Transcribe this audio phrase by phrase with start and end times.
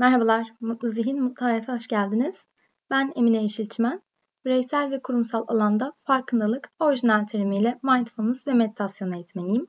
[0.00, 2.48] Merhabalar, Mutlu Zihin, Mutlu Hayat'a hoş geldiniz.
[2.90, 4.02] Ben Emine Yeşilçimen.
[4.44, 9.66] Bireysel ve kurumsal alanda farkındalık, orijinal terimiyle mindfulness ve meditasyon eğitmeniyim.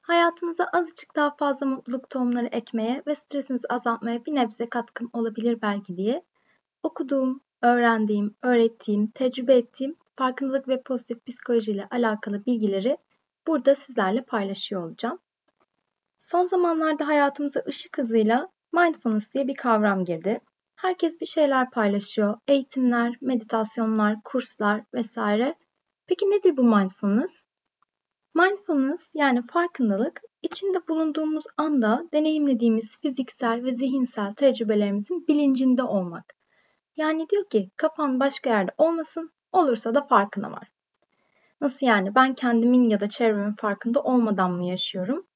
[0.00, 5.96] Hayatınıza azıcık daha fazla mutluluk tohumları ekmeye ve stresinizi azaltmaya bir nebze katkım olabilir belki
[5.96, 6.24] diye
[6.82, 12.98] okuduğum, öğrendiğim, öğrettiğim, tecrübe ettiğim farkındalık ve pozitif psikoloji ile alakalı bilgileri
[13.46, 15.18] burada sizlerle paylaşıyor olacağım.
[16.18, 20.40] Son zamanlarda hayatımıza ışık hızıyla mindfulness diye bir kavram girdi.
[20.76, 22.38] Herkes bir şeyler paylaşıyor.
[22.48, 25.54] Eğitimler, meditasyonlar, kurslar vesaire.
[26.06, 27.44] Peki nedir bu mindfulness?
[28.34, 36.34] Mindfulness yani farkındalık içinde bulunduğumuz anda deneyimlediğimiz fiziksel ve zihinsel tecrübelerimizin bilincinde olmak.
[36.96, 40.68] Yani diyor ki kafan başka yerde olmasın, olursa da farkına var.
[41.60, 45.26] Nasıl yani ben kendimin ya da çevremin farkında olmadan mı yaşıyorum?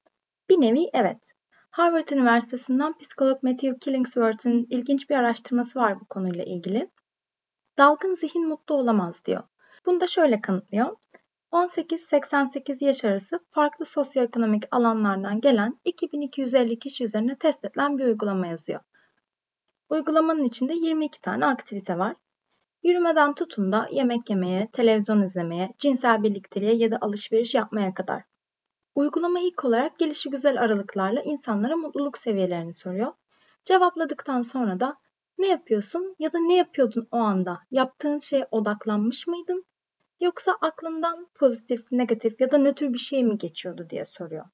[0.49, 1.33] Bir nevi evet.
[1.71, 6.91] Harvard Üniversitesi'nden psikolog Matthew Killingsworth'ın ilginç bir araştırması var bu konuyla ilgili.
[7.77, 9.43] Dalgın zihin mutlu olamaz diyor.
[9.85, 10.97] Bunu da şöyle kanıtlıyor.
[11.51, 18.79] 18-88 yaş arası farklı sosyoekonomik alanlardan gelen 2250 kişi üzerine test edilen bir uygulama yazıyor.
[19.89, 22.15] Uygulamanın içinde 22 tane aktivite var.
[22.83, 28.28] Yürümeden tutun da yemek yemeye, televizyon izlemeye, cinsel birlikteliğe ya da alışveriş yapmaya kadar.
[28.99, 33.13] Uygulama ilk olarak gelişi güzel aralıklarla insanlara mutluluk seviyelerini soruyor.
[33.63, 34.97] Cevapladıktan sonra da
[35.37, 37.59] ne yapıyorsun ya da ne yapıyordun o anda?
[37.71, 39.65] Yaptığın şeye odaklanmış mıydın?
[40.19, 44.45] Yoksa aklından pozitif, negatif ya da nötr bir şey mi geçiyordu diye soruyor.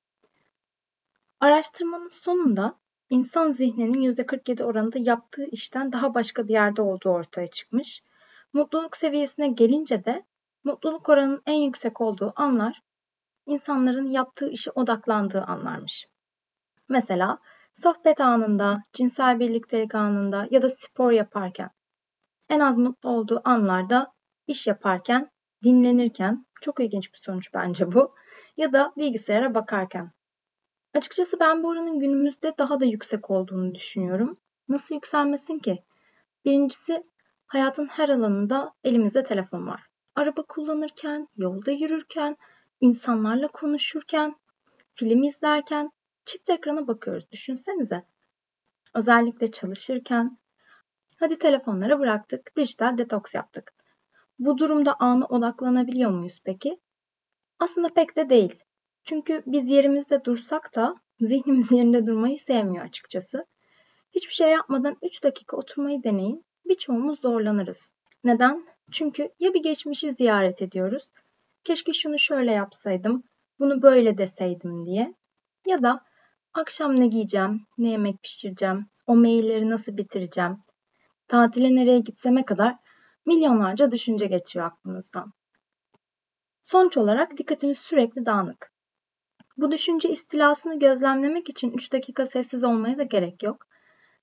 [1.39, 2.75] Araştırmanın sonunda
[3.09, 8.03] insan zihninin %47 oranında yaptığı işten daha başka bir yerde olduğu ortaya çıkmış.
[8.53, 10.23] Mutluluk seviyesine gelince de
[10.63, 12.81] mutluluk oranının en yüksek olduğu anlar
[13.45, 16.07] insanların yaptığı işe odaklandığı anlarmış.
[16.89, 17.39] Mesela
[17.73, 21.69] sohbet anında, cinsel birliktelik anında ya da spor yaparken.
[22.49, 24.13] En az mutlu olduğu anlarda
[24.47, 25.31] iş yaparken,
[25.63, 28.15] dinlenirken, çok ilginç bir sonuç bence bu,
[28.57, 30.11] ya da bilgisayara bakarken.
[30.93, 34.37] Açıkçası ben bu oranın günümüzde daha da yüksek olduğunu düşünüyorum.
[34.69, 35.83] Nasıl yükselmesin ki?
[36.45, 37.01] Birincisi
[37.47, 39.83] hayatın her alanında elimizde telefon var.
[40.15, 42.37] Araba kullanırken, yolda yürürken,
[42.81, 44.35] insanlarla konuşurken,
[44.93, 45.91] film izlerken
[46.25, 47.31] çift ekrana bakıyoruz.
[47.31, 48.03] Düşünsenize.
[48.93, 50.37] Özellikle çalışırken.
[51.19, 53.73] Hadi telefonları bıraktık, dijital detoks yaptık.
[54.39, 56.79] Bu durumda ana odaklanabiliyor muyuz peki?
[57.59, 58.63] Aslında pek de değil.
[59.03, 63.45] Çünkü biz yerimizde dursak da zihnimiz yerinde durmayı sevmiyor açıkçası.
[64.15, 66.45] Hiçbir şey yapmadan 3 dakika oturmayı deneyin.
[66.65, 67.91] Birçoğumuz zorlanırız.
[68.23, 68.65] Neden?
[68.91, 71.11] Çünkü ya bir geçmişi ziyaret ediyoruz
[71.65, 73.23] keşke şunu şöyle yapsaydım,
[73.59, 75.13] bunu böyle deseydim diye.
[75.67, 76.05] Ya da
[76.53, 80.57] akşam ne giyeceğim, ne yemek pişireceğim, o mailleri nasıl bitireceğim,
[81.27, 82.75] tatile nereye gitseme kadar
[83.25, 85.33] milyonlarca düşünce geçiyor aklımızdan.
[86.63, 88.71] Sonuç olarak dikkatimiz sürekli dağınık.
[89.57, 93.67] Bu düşünce istilasını gözlemlemek için 3 dakika sessiz olmaya da gerek yok.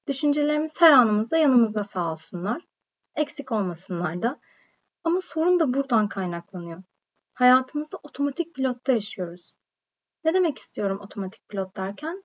[0.09, 2.63] Düşüncelerimiz her anımızda yanımızda sağ olsunlar.
[3.17, 4.41] Eksik olmasınlar da.
[5.05, 6.83] Ama sorun da buradan kaynaklanıyor.
[7.35, 9.57] Hayatımızda otomatik pilotta yaşıyoruz.
[10.25, 12.25] Ne demek istiyorum otomatik pilot derken?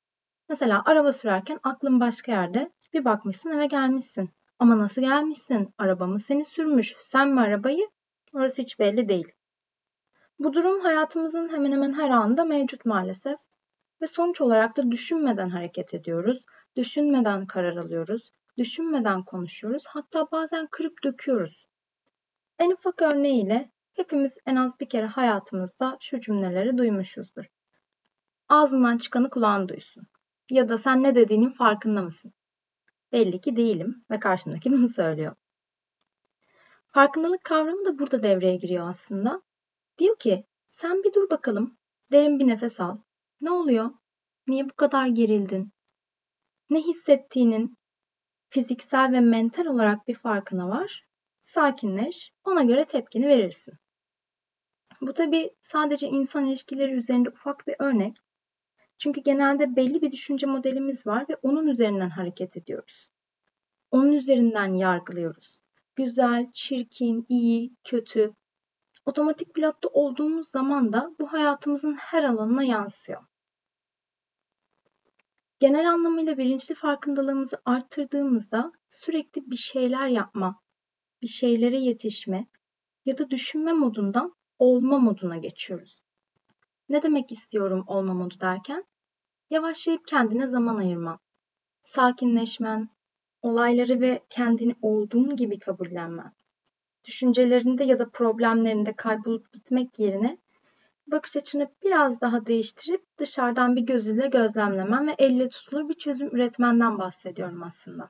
[0.50, 2.72] Mesela araba sürerken aklın başka yerde.
[2.94, 4.30] Bir bakmışsın eve gelmişsin.
[4.60, 5.74] Ama nasıl gelmişsin?
[5.78, 6.96] Araba mı seni sürmüş?
[7.00, 7.90] Sen mi arabayı?
[8.34, 9.32] Orası hiç belli değil.
[10.40, 13.40] Bu durum hayatımızın hemen hemen her anında mevcut maalesef.
[14.02, 16.46] Ve sonuç olarak da düşünmeden hareket ediyoruz.
[16.76, 18.32] Düşünmeden karar alıyoruz.
[18.58, 19.84] Düşünmeden konuşuyoruz.
[19.88, 21.68] Hatta bazen kırıp döküyoruz.
[22.60, 27.46] En ufak örneğiyle Hepimiz en az bir kere hayatımızda şu cümleleri duymuşuzdur.
[28.50, 30.08] Ağzından çıkanı kulağın duysun.
[30.50, 32.34] Ya da sen ne dediğinin farkında mısın?
[33.12, 35.36] Belli ki değilim ve karşımdaki bunu söylüyor.
[36.88, 39.42] Farkındalık kavramı da burada devreye giriyor aslında.
[39.98, 41.78] Diyor ki sen bir dur bakalım,
[42.12, 42.98] derin bir nefes al.
[43.42, 43.92] Ne oluyor?
[44.48, 45.72] Niye bu kadar gerildin?
[46.70, 47.78] Ne hissettiğinin
[48.50, 51.08] fiziksel ve mental olarak bir farkına var.
[51.42, 53.74] Sakinleş, ona göre tepkini verirsin.
[55.02, 58.18] Bu tabi sadece insan ilişkileri üzerinde ufak bir örnek.
[58.98, 63.12] Çünkü genelde belli bir düşünce modelimiz var ve onun üzerinden hareket ediyoruz.
[63.92, 65.60] Onun üzerinden yargılıyoruz.
[65.96, 68.34] Güzel, çirkin, iyi, kötü.
[69.06, 73.26] Otomatik pilotta olduğumuz zaman da bu hayatımızın her alanına yansıyor.
[75.60, 80.62] Genel anlamıyla bilinçli farkındalığımızı arttırdığımızda sürekli bir şeyler yapma,
[81.22, 82.48] bir şeylere yetişme
[83.06, 86.04] ya da düşünme modundan olma moduna geçiyoruz.
[86.90, 88.86] Ne demek istiyorum olma modu derken?
[89.50, 91.20] Yavaşlayıp kendine zaman ayırman.
[91.84, 92.90] sakinleşmen,
[93.42, 96.34] olayları ve kendini olduğun gibi kabullenmen,
[97.06, 100.38] düşüncelerinde ya da problemlerinde kaybolup gitmek yerine
[101.08, 107.00] bakış açını biraz daha değiştirip dışarıdan bir göz gözlemlemen ve elle tutulur bir çözüm üretmenden
[107.00, 108.10] bahsediyorum aslında.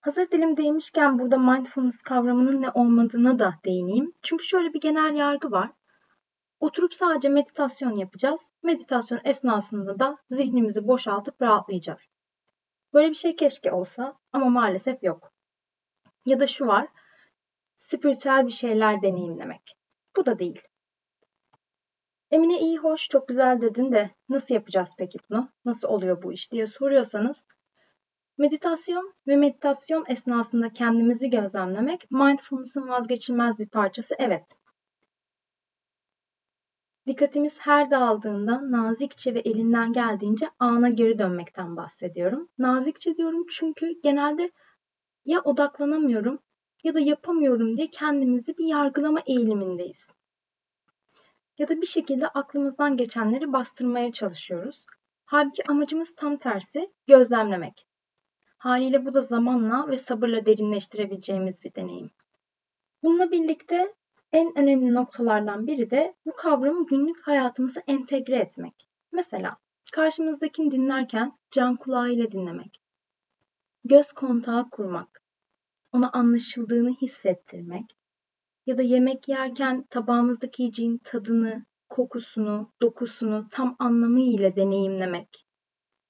[0.00, 4.12] Hazır dilim değmişken burada mindfulness kavramının ne olmadığına da değineyim.
[4.22, 5.70] Çünkü şöyle bir genel yargı var.
[6.60, 8.50] Oturup sadece meditasyon yapacağız.
[8.62, 12.08] Meditasyon esnasında da zihnimizi boşaltıp rahatlayacağız.
[12.94, 15.32] Böyle bir şey keşke olsa ama maalesef yok.
[16.26, 16.88] Ya da şu var,
[17.76, 19.76] spiritüel bir şeyler deneyimlemek.
[20.16, 20.62] Bu da değil.
[22.30, 25.52] Emine iyi hoş çok güzel dedin de nasıl yapacağız peki bunu?
[25.64, 27.46] Nasıl oluyor bu iş diye soruyorsanız
[28.40, 34.56] meditasyon ve meditasyon esnasında kendimizi gözlemlemek mindfulness'ın vazgeçilmez bir parçası evet.
[37.06, 42.48] Dikkatimiz her dağıldığında nazikçe ve elinden geldiğince ana geri dönmekten bahsediyorum.
[42.58, 44.50] Nazikçe diyorum çünkü genelde
[45.24, 46.38] ya odaklanamıyorum
[46.84, 50.08] ya da yapamıyorum diye kendimizi bir yargılama eğilimindeyiz.
[51.58, 54.86] Ya da bir şekilde aklımızdan geçenleri bastırmaya çalışıyoruz.
[55.24, 57.89] Halbuki amacımız tam tersi gözlemlemek.
[58.60, 62.10] Haliyle bu da zamanla ve sabırla derinleştirebileceğimiz bir deneyim.
[63.02, 63.94] Bununla birlikte
[64.32, 68.88] en önemli noktalardan biri de bu kavramı günlük hayatımıza entegre etmek.
[69.12, 69.56] Mesela
[69.92, 72.82] karşımızdakini dinlerken can kulağıyla dinlemek,
[73.84, 75.22] göz kontağı kurmak,
[75.92, 77.96] ona anlaşıldığını hissettirmek
[78.66, 85.49] ya da yemek yerken tabağımızdaki yiyeceğin tadını, kokusunu, dokusunu tam anlamıyla deneyimlemek.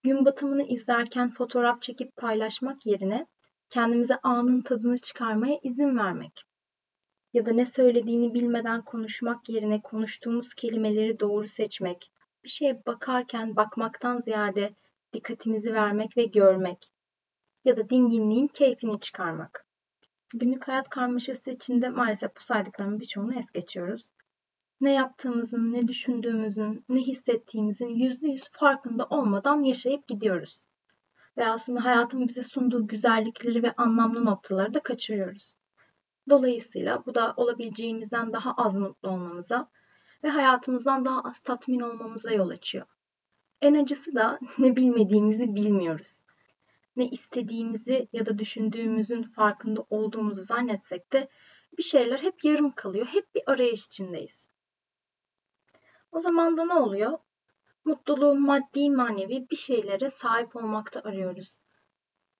[0.03, 3.27] Gün batımını izlerken fotoğraf çekip paylaşmak yerine
[3.71, 6.45] kendimize anın tadını çıkarmaya izin vermek
[7.33, 12.13] ya da ne söylediğini bilmeden konuşmak yerine konuştuğumuz kelimeleri doğru seçmek,
[12.45, 14.75] bir şeye bakarken bakmaktan ziyade
[15.13, 16.93] dikkatimizi vermek ve görmek
[17.65, 19.67] ya da dinginliğin keyfini çıkarmak.
[20.35, 24.11] Günlük hayat karmaşası içinde maalesef bu saydıklarımın birçoğunu es geçiyoruz.
[24.81, 30.59] Ne yaptığımızın, ne düşündüğümüzün, ne hissettiğimizin yüzde yüz farkında olmadan yaşayıp gidiyoruz.
[31.37, 35.55] Ve aslında hayatın bize sunduğu güzellikleri ve anlamlı noktaları da kaçırıyoruz.
[36.29, 39.69] Dolayısıyla bu da olabileceğimizden daha az mutlu olmamıza
[40.25, 42.87] ve hayatımızdan daha az tatmin olmamıza yol açıyor.
[43.63, 46.21] En acısı da ne bilmediğimizi bilmiyoruz.
[46.97, 51.29] Ne istediğimizi ya da düşündüğümüzün farkında olduğumuzu zannetsek de
[51.79, 53.07] bir şeyler hep yarım kalıyor.
[53.07, 54.50] Hep bir arayış içindeyiz.
[56.13, 57.19] O zaman da ne oluyor?
[57.85, 61.59] Mutluluğu maddi manevi bir şeylere sahip olmakta arıyoruz.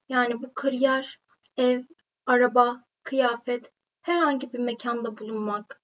[0.09, 1.21] Yani bu kariyer,
[1.57, 1.83] ev,
[2.27, 5.83] araba, kıyafet, herhangi bir mekanda bulunmak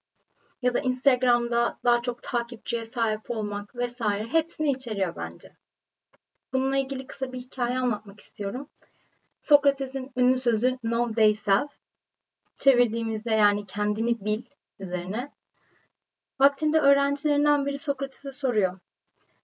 [0.62, 5.56] ya da Instagram'da daha çok takipçiye sahip olmak vesaire hepsini içeriyor bence.
[6.52, 8.68] Bununla ilgili kısa bir hikaye anlatmak istiyorum.
[9.42, 11.70] Sokrates'in ünlü sözü Know Thyself,
[12.54, 14.42] çevirdiğimizde yani kendini bil
[14.78, 15.32] üzerine.
[16.40, 18.78] Vaktinde öğrencilerinden biri Sokrates'e soruyor.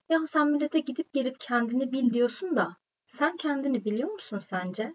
[0.09, 4.95] Yahu sen millete gidip gelip kendini bil diyorsun da sen kendini biliyor musun sence?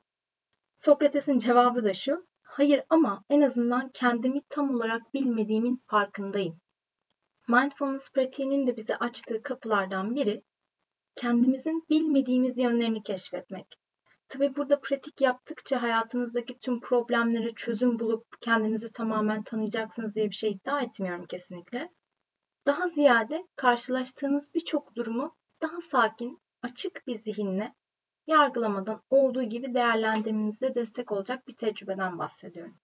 [0.76, 2.28] Sokrates'in cevabı da şu.
[2.44, 6.62] Hayır ama en azından kendimi tam olarak bilmediğimin farkındayım.
[7.48, 10.44] Mindfulness pratiğinin de bize açtığı kapılardan biri
[11.16, 13.78] kendimizin bilmediğimiz yönlerini keşfetmek.
[14.30, 20.52] Tabii burada pratik yaptıkça hayatınızdaki tüm problemlere çözüm bulup kendinizi tamamen tanıyacaksınız diye bir şey
[20.52, 21.94] iddia etmiyorum kesinlikle.
[22.66, 27.76] Daha ziyade karşılaştığınız birçok durumu daha sakin, açık bir zihinle
[28.28, 32.78] yargılamadan olduğu gibi değerlendirmenize destek olacak bir tecrübeden bahsediyorum.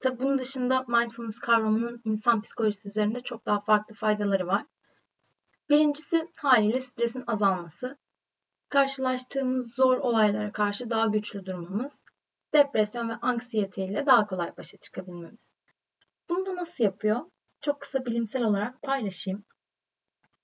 [0.00, 4.66] Tabi bunun dışında mindfulness kavramının insan psikolojisi üzerinde çok daha farklı faydaları var.
[5.68, 7.98] Birincisi haliyle stresin azalması.
[8.74, 12.02] Karşılaştığımız zor olaylara karşı daha güçlü durmamız,
[12.54, 15.54] depresyon ve anksiyete ile daha kolay başa çıkabilmemiz.
[16.28, 17.20] Bunu da nasıl yapıyor?
[17.60, 19.44] Çok kısa bilimsel olarak paylaşayım.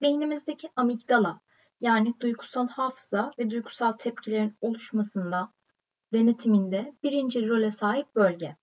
[0.03, 1.41] Beynimizdeki amigdala
[1.81, 5.53] yani duygusal hafıza ve duygusal tepkilerin oluşmasında,
[6.13, 8.57] denetiminde birinci role sahip bölge.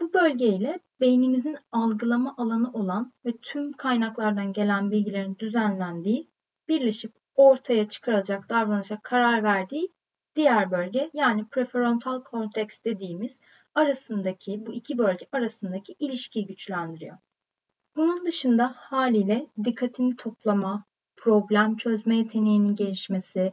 [0.00, 6.30] Bu bölge ile beynimizin algılama alanı olan ve tüm kaynaklardan gelen bilgilerin düzenlendiği,
[6.68, 9.92] birleşip ortaya çıkarılacak davranışa karar verdiği
[10.36, 13.40] diğer bölge yani prefrontal korteks dediğimiz
[13.74, 17.18] arasındaki bu iki bölge arasındaki ilişkiyi güçlendiriyor.
[17.96, 20.84] Bunun dışında haliyle dikkatini toplama,
[21.16, 23.52] problem çözme yeteneğinin gelişmesi,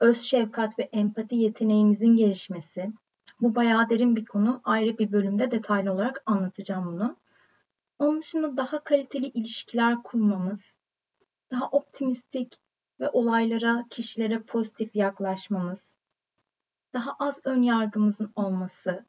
[0.00, 2.92] öz şefkat ve empati yeteneğimizin gelişmesi.
[3.40, 4.60] Bu bayağı derin bir konu.
[4.64, 7.16] Ayrı bir bölümde detaylı olarak anlatacağım bunu.
[7.98, 10.76] Onun dışında daha kaliteli ilişkiler kurmamız,
[11.50, 12.56] daha optimistik,
[13.00, 15.96] ve olaylara, kişilere pozitif yaklaşmamız,
[16.94, 19.06] daha az ön yargımızın olması,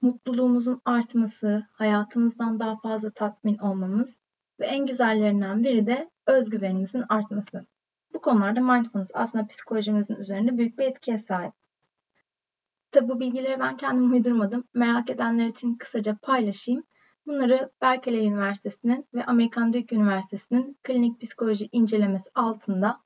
[0.00, 4.20] mutluluğumuzun artması, hayatımızdan daha fazla tatmin olmamız
[4.60, 7.66] ve en güzellerinden biri de özgüvenimizin artması.
[8.14, 11.52] Bu konularda mindfulness aslında psikolojimizin üzerinde büyük bir etkiye sahip.
[12.90, 14.64] Tabi bu bilgileri ben kendim uydurmadım.
[14.74, 16.84] Merak edenler için kısaca paylaşayım.
[17.26, 23.00] Bunları Berkeley Üniversitesi'nin ve Amerikan Duke Üniversitesi'nin klinik psikoloji incelemesi altında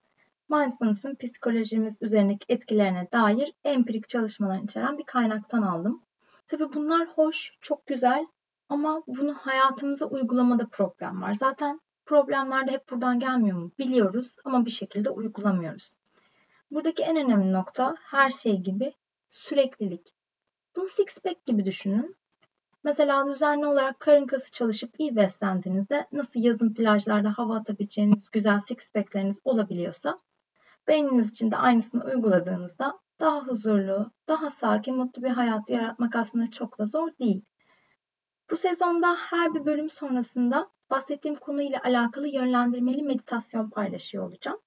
[0.48, 6.02] mindfulness'ın psikolojimiz üzerindeki etkilerine dair empirik çalışmalar içeren bir kaynaktan aldım.
[6.46, 8.26] Tabi bunlar hoş, çok güzel
[8.68, 11.34] ama bunu hayatımıza uygulamada problem var.
[11.34, 13.72] Zaten problemler de hep buradan gelmiyor mu?
[13.78, 15.92] Biliyoruz ama bir şekilde uygulamıyoruz.
[16.70, 18.94] Buradaki en önemli nokta her şey gibi
[19.30, 20.14] süreklilik.
[20.76, 22.17] Bunu six pack gibi düşünün.
[22.84, 28.92] Mesela düzenli olarak karın kası çalışıp iyi beslendiğinizde nasıl yazın plajlarda hava atabileceğiniz güzel six
[28.92, 30.18] pack'leriniz olabiliyorsa
[30.88, 36.78] beyniniz için de aynısını uyguladığınızda daha huzurlu, daha sakin, mutlu bir hayat yaratmak aslında çok
[36.78, 37.42] da zor değil.
[38.50, 44.58] Bu sezonda her bir bölüm sonrasında bahsettiğim konuyla alakalı yönlendirmeli meditasyon paylaşıyor olacağım.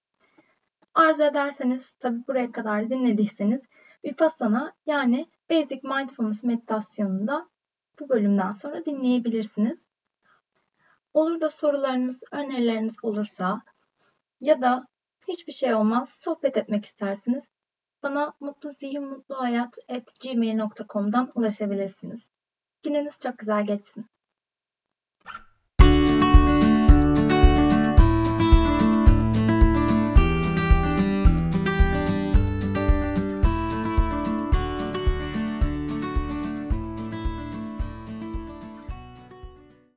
[0.94, 3.62] Arzu ederseniz, tabi buraya kadar dinlediyseniz
[4.06, 7.50] Vipassana yani Basic Mindfulness meditasyonunu da
[8.02, 9.80] bu bölümden sonra dinleyebilirsiniz.
[11.14, 13.62] Olur da sorularınız, önerileriniz olursa
[14.40, 14.88] ya da
[15.28, 17.50] hiçbir şey olmaz sohbet etmek istersiniz.
[18.04, 22.28] Bana mutlu zihin mutlu hayat at gmail.com'dan ulaşabilirsiniz.
[22.84, 24.06] Gününüz çok güzel geçsin.